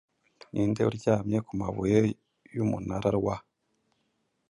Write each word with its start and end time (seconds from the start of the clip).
Ninde, 0.51 0.81
uryamye 0.89 1.37
ku 1.45 1.51
mabuye 1.61 1.97
yumunara 2.55 3.11
wa 3.25 3.35